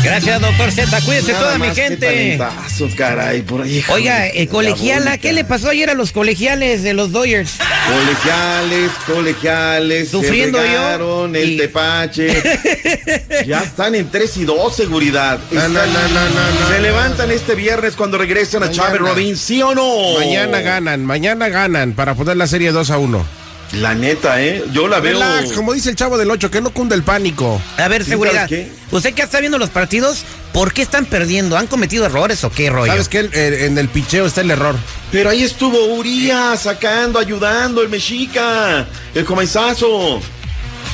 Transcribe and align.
Gracias, 0.09 0.41
doctor 0.41 0.71
Z. 0.71 1.01
Cuídese 1.01 1.31
Nada 1.33 1.43
toda 1.45 1.57
mi 1.59 1.75
gente. 1.75 1.97
talentazos, 1.97 2.95
caray, 2.95 3.41
por 3.43 3.61
ahí. 3.61 3.83
Oiga, 3.89 4.27
eh, 4.27 4.47
colegiala, 4.47 5.01
diabólica. 5.01 5.17
¿qué 5.19 5.33
le 5.33 5.43
pasó 5.43 5.69
ayer 5.69 5.89
a 5.89 5.93
los 5.93 6.11
colegiales 6.11 6.81
de 6.81 6.93
los 6.93 7.11
Dodgers? 7.11 7.57
Colegiales, 7.87 8.91
colegiales, 9.05 10.09
Sufriendo 10.09 10.59
se 10.61 10.71
yo 10.71 11.25
el 11.25 11.51
y- 11.51 11.57
tepache. 11.57 12.27
ya 13.45 13.61
están 13.61 13.93
en 13.95 14.09
3 14.09 14.37
y 14.37 14.45
2, 14.45 14.75
seguridad. 14.75 15.39
No, 15.51 15.67
no, 15.69 15.85
no, 15.85 16.69
se 16.69 16.79
levantan 16.81 17.31
este 17.31 17.53
viernes 17.55 17.95
cuando 17.95 18.17
regresan 18.17 18.63
a. 18.63 18.71
Chávez 18.71 18.99
Robin, 18.99 19.37
¿sí 19.37 19.61
o 19.61 19.75
no? 19.75 20.19
Mañana 20.19 20.61
ganan, 20.61 21.05
mañana 21.05 21.49
ganan 21.49 21.93
para 21.93 22.15
poner 22.15 22.37
la 22.37 22.47
serie 22.47 22.71
2 22.71 22.89
a 22.89 22.97
1. 22.97 23.38
La 23.73 23.93
neta, 23.93 24.41
¿eh? 24.41 24.63
Yo 24.71 24.87
la 24.87 24.99
veo. 24.99 25.13
Relax, 25.13 25.53
como 25.53 25.73
dice 25.73 25.89
el 25.89 25.95
chavo 25.95 26.17
del 26.17 26.31
8, 26.31 26.49
que 26.49 26.59
no 26.59 26.71
cunde 26.71 26.95
el 26.95 27.03
pánico. 27.03 27.61
A 27.77 27.87
ver, 27.87 28.03
¿Sí, 28.03 28.11
seguridad. 28.11 28.49
¿Usted 28.91 29.13
que 29.13 29.21
está 29.21 29.39
viendo 29.39 29.57
los 29.59 29.69
partidos? 29.69 30.23
¿Por 30.53 30.73
qué 30.73 30.81
están 30.81 31.05
perdiendo? 31.05 31.55
¿Han 31.57 31.67
cometido 31.67 32.05
errores 32.05 32.43
o 32.43 32.49
qué 32.49 32.69
rollo? 32.69 32.91
¿Sabes 32.91 33.07
que 33.07 33.29
en 33.65 33.77
el 33.77 33.87
picheo 33.89 34.25
está 34.25 34.41
el 34.41 34.49
error. 34.51 34.75
Pero 35.11 35.29
ahí 35.29 35.43
estuvo 35.43 35.95
Urias 35.95 36.63
sacando, 36.63 37.19
ayudando, 37.19 37.81
el 37.83 37.89
mexica, 37.89 38.87
el 39.13 39.25
comenzazo. 39.25 40.19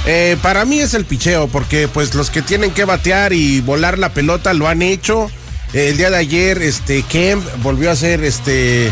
Eh, 0.05 0.37
para 0.41 0.65
mí 0.65 0.79
es 0.79 0.93
el 0.93 1.05
picheo, 1.05 1.47
porque 1.47 1.87
pues 1.87 2.13
los 2.13 2.29
que 2.29 2.41
tienen 2.41 2.71
que 2.71 2.85
batear 2.85 3.33
y 3.33 3.61
volar 3.61 3.97
la 3.97 4.13
pelota 4.13 4.53
lo 4.53 4.67
han 4.67 4.81
hecho. 4.81 5.31
Eh, 5.73 5.89
el 5.89 5.97
día 5.97 6.09
de 6.09 6.17
ayer, 6.17 6.61
este, 6.61 7.01
Kemp 7.03 7.43
volvió 7.63 7.89
a 7.89 7.93
hacer 7.93 8.23
este 8.23 8.91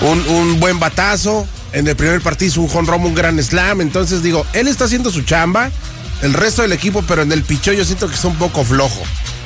un, 0.00 0.18
un 0.28 0.60
buen 0.60 0.78
batazo. 0.78 1.46
En 1.76 1.86
el 1.86 1.94
primer 1.94 2.22
partido 2.22 2.48
hizo 2.50 2.60
un 2.62 2.68
jonrón, 2.68 3.04
un 3.04 3.14
gran 3.14 3.42
slam. 3.42 3.82
Entonces 3.82 4.22
digo, 4.22 4.46
él 4.54 4.66
está 4.66 4.86
haciendo 4.86 5.10
su 5.10 5.22
chamba, 5.22 5.70
el 6.22 6.32
resto 6.32 6.62
del 6.62 6.72
equipo, 6.72 7.02
pero 7.06 7.20
en 7.22 7.30
el 7.32 7.42
picheo 7.42 7.74
yo 7.74 7.84
siento 7.84 8.08
que 8.08 8.14
está 8.14 8.28
un 8.28 8.36
poco 8.36 8.64
flojo. 8.64 9.02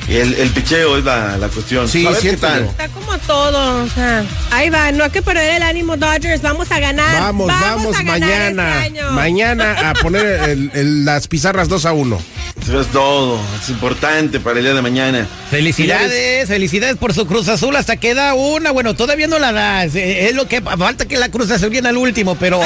Y 0.07 0.15
el, 0.15 0.33
el 0.35 0.49
picheo 0.49 0.97
es 0.97 1.03
la, 1.03 1.37
la 1.37 1.47
cuestión. 1.49 1.87
Sí, 1.89 2.05
tal. 2.39 2.63
Está 2.63 2.87
como 2.89 3.17
todo, 3.19 3.83
o 3.83 3.87
sea, 3.89 4.23
ahí 4.51 4.69
va, 4.69 4.91
no 4.93 5.03
hay 5.03 5.09
que 5.09 5.21
perder 5.21 5.57
el 5.57 5.61
ánimo, 5.63 5.95
Dodgers, 5.97 6.41
vamos 6.41 6.71
a 6.71 6.79
ganar. 6.79 7.21
Vamos, 7.21 7.47
vamos, 7.47 7.95
a 7.95 8.01
ganar 8.03 8.19
mañana. 8.19 8.85
este 8.85 8.99
año. 8.99 9.11
Mañana 9.11 9.89
a 9.89 9.93
poner 9.95 10.25
el- 10.49 10.71
el- 10.73 11.05
las 11.05 11.27
pizarras 11.27 11.67
2 11.69 11.85
a 11.85 11.91
1. 11.93 12.19
Eso 12.61 12.81
es 12.81 12.87
todo. 12.87 13.39
Es 13.61 13.69
importante 13.69 14.39
para 14.39 14.59
el 14.59 14.65
día 14.65 14.73
de 14.73 14.81
mañana. 14.81 15.27
Felicidades, 15.49 16.47
felicidades 16.47 16.97
por 16.97 17.13
su 17.13 17.25
Cruz 17.25 17.47
Azul. 17.47 17.75
Hasta 17.75 17.97
queda 17.97 18.33
una. 18.33 18.71
Bueno, 18.71 18.95
todavía 18.95 19.27
no 19.27 19.39
la 19.39 19.51
da. 19.51 19.83
Es, 19.85 20.35
lo 20.35 20.47
que 20.47 20.61
falta 20.61 21.05
que 21.05 21.17
la 21.17 21.29
Cruz 21.29 21.51
Azul 21.51 21.69
viene 21.69 21.89
al 21.89 21.97
último, 21.97 22.35
pero. 22.35 22.61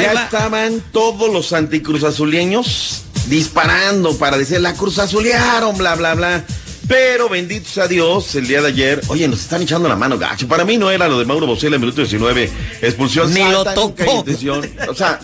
Ya 0.00 0.12
estaban 0.24 0.82
todos 0.92 1.32
los 1.32 1.52
anticruzazuleños 1.52 3.02
disparando 3.26 4.16
para 4.16 4.38
decir 4.38 4.60
la 4.60 4.74
cruzazulearon, 4.74 5.76
bla, 5.76 5.94
bla, 5.94 6.14
bla. 6.14 6.44
Pero 6.88 7.28
bendito 7.28 7.68
sea 7.68 7.86
Dios, 7.86 8.34
el 8.34 8.46
día 8.46 8.60
de 8.60 8.68
ayer, 8.68 9.00
oye, 9.08 9.28
nos 9.28 9.40
están 9.40 9.62
echando 9.62 9.88
la 9.88 9.96
mano, 9.96 10.18
gacho. 10.18 10.48
Para 10.48 10.64
mí 10.64 10.76
no 10.76 10.90
era 10.90 11.08
lo 11.08 11.18
de 11.18 11.24
Mauro 11.24 11.46
Bocelli 11.46 11.76
en 11.76 11.80
minuto 11.80 12.00
19, 12.00 12.50
expulsión. 12.82 13.32
Ni 13.32 13.44
lo 13.44 13.64
tocó. 13.64 14.18
intención. 14.18 14.68
O 14.88 14.94
sea, 14.94 15.20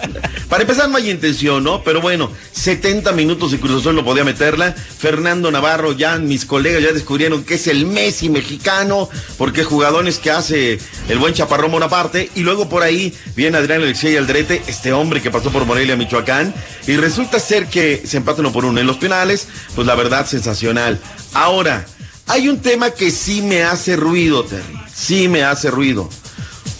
para 0.48 0.62
empezar 0.62 0.88
no 0.88 0.96
hay 0.96 1.10
intención, 1.10 1.64
¿no? 1.64 1.82
Pero 1.82 2.00
bueno, 2.00 2.30
70 2.52 3.12
minutos 3.12 3.52
y 3.52 3.58
Cruz 3.58 3.80
Azul 3.80 3.96
no 3.96 4.04
podía 4.04 4.24
meterla. 4.24 4.72
Fernando 4.72 5.50
Navarro, 5.50 5.92
ya 5.92 6.16
mis 6.18 6.44
colegas 6.44 6.82
ya 6.82 6.92
descubrieron 6.92 7.44
que 7.44 7.54
es 7.54 7.66
el 7.66 7.86
Messi 7.86 8.28
mexicano, 8.28 9.08
porque 9.36 9.64
jugadores 9.64 10.18
que 10.18 10.30
hace 10.30 10.78
el 11.08 11.18
buen 11.18 11.34
Chaparrón 11.34 11.72
Bonaparte. 11.72 12.30
Y 12.34 12.40
luego 12.40 12.68
por 12.68 12.82
ahí 12.82 13.12
viene 13.34 13.58
Adrián 13.58 13.82
Alexei 13.82 14.16
Aldrete, 14.16 14.62
este 14.68 14.92
hombre 14.92 15.20
que 15.20 15.30
pasó 15.30 15.50
por 15.50 15.64
Morelia, 15.64 15.96
Michoacán. 15.96 16.54
Y 16.86 16.96
resulta 16.96 17.40
ser 17.40 17.66
que 17.66 18.02
se 18.06 18.16
empatan 18.16 18.46
uno 18.46 18.52
por 18.52 18.64
uno 18.64 18.80
en 18.80 18.86
los 18.86 18.96
penales, 18.96 19.48
pues 19.74 19.86
la 19.86 19.94
verdad, 19.94 20.26
sensacional. 20.26 21.00
Ahora, 21.32 21.86
hay 22.26 22.48
un 22.48 22.60
tema 22.60 22.90
que 22.90 23.10
sí 23.10 23.42
me 23.42 23.62
hace 23.62 23.96
ruido, 23.96 24.44
Terry. 24.44 24.78
Sí 24.94 25.28
me 25.28 25.42
hace 25.42 25.70
ruido. 25.70 26.08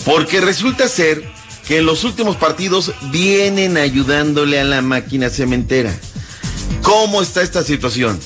Porque 0.05 0.40
resulta 0.40 0.88
ser 0.88 1.22
que 1.67 1.78
en 1.78 1.87
los 1.87 2.05
últimos 2.05 2.37
partidos 2.37 2.93
vienen 3.11 3.76
ayudándole 3.76 4.58
a 4.58 4.64
la 4.64 4.82
máquina 4.82 5.31
cementera. 5.31 5.94
¿Cómo 6.82 7.22
está 7.22 7.43
esta 7.43 7.62
situación? 7.62 8.19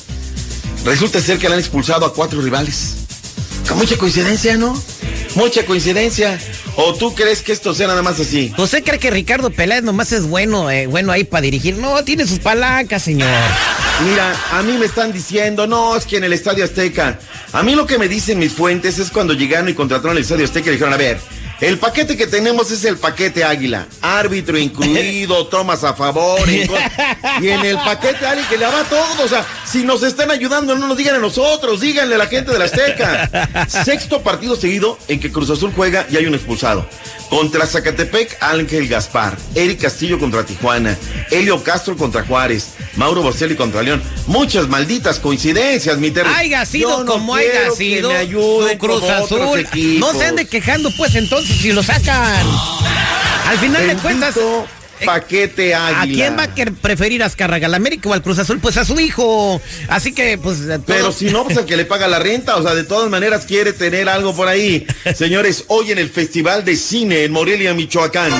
Resulta 0.85 1.21
ser 1.21 1.39
que 1.39 1.49
le 1.49 1.55
han 1.55 1.61
expulsado 1.61 2.07
a 2.07 2.15
cuatro 2.15 2.41
rivales. 2.41 2.95
Con 3.69 3.79
mucha 3.79 3.97
coincidencia, 3.97 4.57
¿no? 4.57 4.81
Mucha 5.35 5.65
coincidencia. 5.65 6.39
¿O 6.77 6.95
tú 6.95 7.15
crees 7.15 7.43
que 7.43 7.53
esto 7.53 7.75
sea 7.75 7.87
nada 7.87 8.03
más 8.03 8.19
así? 8.19 8.53
¿Usted 8.57 8.83
cree 8.83 8.99
que 8.99 9.11
Ricardo 9.11 9.51
Peláez 9.51 9.83
nomás 9.83 10.13
es 10.13 10.27
bueno, 10.27 10.71
eh, 10.71 10.87
bueno 10.87 11.13
ahí 11.13 11.25
para 11.25 11.43
dirigir? 11.43 11.77
No, 11.77 12.03
tiene 12.05 12.27
sus 12.27 12.39
palancas, 12.39 13.03
señor. 13.03 13.29
Mira, 14.05 14.35
a 14.53 14.63
mí 14.63 14.79
me 14.79 14.87
están 14.87 15.13
diciendo, 15.13 15.67
no, 15.67 15.97
es 15.97 16.07
que 16.07 16.17
en 16.17 16.25
el 16.25 16.33
Estadio 16.33 16.65
Azteca. 16.65 17.19
A 17.53 17.63
mí 17.63 17.75
lo 17.75 17.87
que 17.87 17.99
me 17.99 18.09
dicen 18.09 18.39
mis 18.39 18.53
fuentes 18.53 18.99
es 18.99 19.11
cuando 19.11 19.33
llegaron 19.33 19.69
y 19.69 19.75
contrataron 19.75 20.17
el 20.17 20.23
Estadio 20.23 20.45
Azteca 20.45 20.71
y 20.71 20.73
dijeron, 20.73 20.93
a 20.93 20.97
ver, 20.97 21.21
el 21.63 21.79
paquete 21.79 22.17
que 22.17 22.27
tenemos 22.27 22.73
es 22.73 22.85
el 22.85 22.97
paquete 22.97 23.45
Águila. 23.45 23.87
Árbitro 24.01 24.59
incluido, 24.59 25.47
tomas 25.51 25.85
a 25.85 25.95
favor. 25.95 26.41
y 26.49 27.49
en 27.49 27.65
el 27.65 27.77
paquete 27.77 28.27
Águila 28.27 28.49
que 28.49 28.59
le 28.59 28.67
va 28.67 28.83
todo. 28.91 29.25
O 29.25 29.29
sea, 29.29 29.47
si 29.65 29.85
nos 29.85 30.03
están 30.03 30.33
ayudando, 30.33 30.75
no 30.75 30.89
nos 30.89 30.97
digan 30.97 31.15
a 31.15 31.19
nosotros, 31.19 31.81
díganle 31.81 32.17
a 32.17 32.19
la 32.19 32.27
gente 32.27 32.51
de 32.51 32.59
la 32.59 32.65
Azteca. 32.65 33.69
Sexto 33.85 34.23
partido 34.23 34.57
seguido 34.57 34.99
en 35.07 35.21
que 35.21 35.31
Cruz 35.31 35.51
Azul 35.51 35.73
juega 35.77 36.05
y 36.11 36.17
hay 36.17 36.27
un 36.27 36.35
expulsado. 36.35 36.85
Contra 37.31 37.65
Zacatepec, 37.65 38.39
Ángel 38.41 38.89
Gaspar. 38.89 39.39
Eric 39.55 39.83
Castillo 39.83 40.19
contra 40.19 40.45
Tijuana. 40.45 40.99
Helio 41.31 41.63
Castro 41.63 41.97
contra 41.97 42.25
Juárez. 42.25 42.71
Mauro 42.97 43.23
Bocelli 43.23 43.57
contra 43.57 43.83
León. 43.83 44.03
Muchas 44.27 44.69
malditas 44.69 45.19
coincidencias, 45.19 45.99
mi 45.99 46.11
Terry. 46.11 46.31
Haya 46.35 46.65
sido 46.67 47.05
no 47.05 47.13
como 47.13 47.35
haya 47.35 47.69
que 47.71 47.77
sido 47.77 48.11
me 48.11 48.17
ayuden 48.17 48.73
su 48.73 48.79
Cruz 48.79 49.03
Azul. 49.05 49.67
No 49.99 50.13
se 50.13 50.25
ande 50.27 50.47
quejando, 50.47 50.91
pues 50.97 51.15
entonces, 51.15 51.57
si 51.57 51.73
lo 51.73 51.83
sacan. 51.83 52.47
Al 53.49 53.59
final 53.59 53.81
de 53.83 53.87
Bendito 53.89 54.03
cuentas, 54.03 54.35
paquete 55.05 55.75
águila. 55.75 56.01
¿A 56.01 56.07
quién 56.07 56.39
va 56.39 56.45
a 56.45 56.71
preferir 56.81 57.23
Azcárraga, 57.23 57.67
al 57.67 57.75
América 57.75 58.09
o 58.09 58.13
al 58.13 58.23
Cruz 58.23 58.39
Azul? 58.39 58.61
Pues 58.61 58.77
a 58.77 58.85
su 58.85 59.01
hijo. 59.01 59.61
Así 59.89 60.13
que, 60.13 60.39
pues. 60.39 60.59
todo- 60.61 60.81
Pero 60.87 61.13
si 61.13 61.27
no, 61.27 61.45
pues 61.45 61.57
el 61.57 61.65
que 61.65 61.77
le 61.77 61.85
paga 61.85 62.07
la 62.09 62.19
renta, 62.19 62.57
o 62.57 62.63
sea, 62.63 62.75
de 62.75 62.85
todas 62.85 63.11
maneras 63.11 63.45
quiere 63.47 63.73
tener 63.73 64.09
algo 64.09 64.35
por 64.35 64.49
ahí. 64.49 64.87
Señores, 65.17 65.65
hoy 65.69 65.91
en 65.93 65.99
el 65.99 66.09
Festival 66.11 66.65
de 66.65 66.77
Cine 66.77 67.25
en 67.25 67.33
Morelia, 67.33 67.75
Michoacán. 67.75 68.31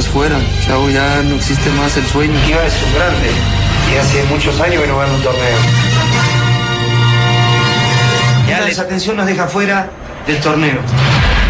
Pues 0.00 0.12
fuera. 0.12 0.38
Chavo, 0.66 0.88
ya 0.88 1.22
no 1.22 1.34
existe 1.34 1.68
más 1.70 1.94
el 1.96 2.06
sueño. 2.06 2.32
Chivas 2.46 2.74
es 2.74 2.82
un 2.82 2.94
grande 2.94 3.30
y 3.92 3.98
hace 3.98 4.24
muchos 4.30 4.58
años 4.60 4.80
que 4.80 4.88
no 4.88 4.96
gana 4.96 5.12
un 5.12 5.22
torneo. 5.22 5.58
Ya 8.48 8.60
La 8.60 8.66
desatención 8.66 9.16
nos 9.18 9.26
deja 9.26 9.46
fuera 9.46 9.90
del 10.26 10.40
torneo. 10.40 10.78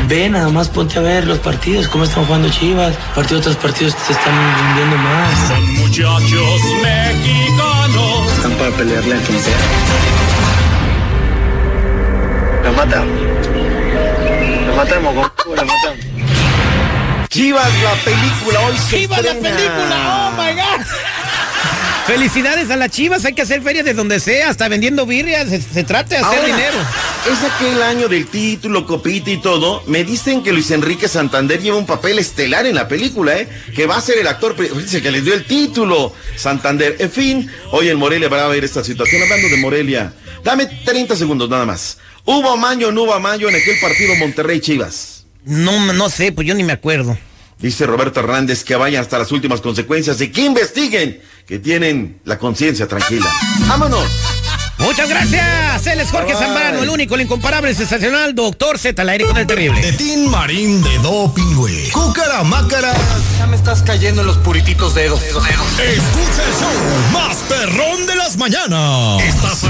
Ve, 0.09 0.29
nada 0.29 0.49
más 0.49 0.69
ponte 0.69 0.99
a 0.99 1.03
ver 1.03 1.29
los 1.29 1.39
partidos, 1.39 1.87
cómo 1.87 2.03
están 2.03 2.25
jugando 2.25 2.49
Chivas. 2.51 2.97
Partidos 3.15 3.45
tras 3.45 3.57
partidos 3.57 3.95
se 4.05 4.13
están 4.13 4.35
rindiendo 4.59 4.97
más. 4.97 5.49
Son 5.49 5.75
muchachos 5.75 6.61
mexicanos. 6.83 8.33
Están 8.33 8.53
para 8.53 8.71
pelearle 8.71 9.15
a 9.15 9.19
quien 9.21 9.39
sea. 9.39 9.59
Lo 12.65 12.73
mata. 12.73 13.05
Lo 14.67 14.77
matamos, 14.77 15.15
lo 15.15 15.55
matamos. 15.55 16.20
Chivas, 17.31 17.71
la 17.85 17.95
película 18.05 18.61
hoy 18.67 18.77
se 18.77 18.97
¡Chivas 18.97 19.23
la 19.23 19.35
película! 19.35 20.33
¡Oh, 20.37 20.43
my 20.43 20.53
God! 20.53 20.85
Felicidades 22.05 22.69
a 22.71 22.77
las 22.77 22.91
chivas, 22.91 23.25
hay 23.25 23.35
que 23.35 23.43
hacer 23.43 23.63
feria 23.63 23.85
de 23.85 23.95
donde 23.95 24.19
sea, 24.19 24.49
hasta 24.51 24.67
vendiendo 24.67 25.07
birrias, 25.07 25.49
se, 25.49 25.61
se 25.61 25.85
trata 25.85 26.09
de 26.09 26.17
hacer 26.17 26.41
Ahora, 26.41 26.47
dinero. 26.57 26.77
Es 27.31 27.49
aquel 27.49 27.81
año 27.85 28.09
del 28.09 28.27
título, 28.27 28.85
copita 28.85 29.31
y 29.31 29.37
todo. 29.37 29.85
Me 29.87 30.03
dicen 30.03 30.43
que 30.43 30.53
Luis 30.53 30.73
Enrique 30.73 31.07
Santander 31.07 31.63
lleva 31.63 31.77
un 31.77 31.87
papel 31.87 32.19
estelar 32.19 32.67
en 32.67 32.75
la 32.75 32.89
película, 32.89 33.37
¿eh? 33.37 33.49
Que 33.77 33.87
va 33.87 33.97
a 33.97 34.01
ser 34.01 34.19
el 34.19 34.27
actor, 34.27 34.57
dice 34.77 35.01
que 35.01 35.13
les 35.13 35.25
dio 35.25 35.33
el 35.33 35.45
título 35.45 36.13
Santander. 36.35 36.97
En 36.99 37.13
fin, 37.13 37.49
hoy 37.71 37.91
en 37.91 37.97
Morelia 37.97 38.29
va 38.29 38.45
a 38.45 38.49
ver 38.49 38.65
esta 38.65 38.83
situación. 38.83 39.23
Hablando 39.23 39.49
de 39.49 39.57
Morelia, 39.59 40.13
dame 40.43 40.67
30 40.67 41.15
segundos 41.15 41.49
nada 41.49 41.65
más. 41.65 41.99
¿Hubo 42.25 42.57
maño 42.57 42.89
o 42.89 42.91
no 42.91 43.03
hubo 43.03 43.21
maño 43.21 43.49
en 43.49 43.55
aquel 43.55 43.79
partido 43.79 44.17
Monterrey-Chivas? 44.17 45.20
No, 45.45 45.93
no 45.93 46.11
sé, 46.11 46.33
pues 46.33 46.47
yo 46.47 46.55
ni 46.55 46.63
me 46.63 46.73
acuerdo. 46.73 47.17
Dice 47.59 47.85
Roberto 47.85 48.21
Hernández 48.21 48.65
que 48.65 48.75
vayan 48.75 49.03
hasta 49.03 49.19
las 49.19 49.33
últimas 49.33 49.61
consecuencias 49.61 50.21
y 50.21 50.29
que 50.31 50.43
investiguen, 50.43 51.21
que 51.47 51.59
tienen 51.59 52.21
la 52.25 52.39
conciencia 52.39 52.89
tranquila. 52.89 53.27
¡Vámonos! 53.67 54.07
Muchas 54.79 55.09
gracias. 55.11 55.87
Él 55.87 56.01
es 56.01 56.09
Jorge. 56.09 56.35
Zambrano, 56.35 56.83
el 56.83 56.89
único, 56.89 57.15
el 57.15 57.21
incomparable, 57.21 57.69
el 57.69 57.77
sensacional, 57.77 58.35
doctor 58.35 58.79
Z, 58.79 59.01
al 59.03 59.11
aire 59.11 59.27
con 59.27 59.37
el 59.37 59.47
terrible. 59.47 59.79
De 59.81 59.93
Tin 59.93 60.31
Marín 60.31 60.83
de 60.83 60.99
Doping, 60.99 61.55
güey. 61.55 61.91
Cúcara 61.91 62.43
Mácara. 62.45 62.95
Ya 63.39 63.47
me 63.47 63.57
estás 63.57 63.83
cayendo 63.83 64.23
en 64.23 64.27
los 64.27 64.39
purititos 64.39 64.95
dedos. 64.95 65.23
Escucha 65.23 66.45
el 66.47 66.55
show 66.59 67.13
más 67.13 67.37
perrón 67.49 68.07
de 68.07 68.17
las 68.17 68.39
mañanas. 68.39 69.23
Estás 69.23 69.70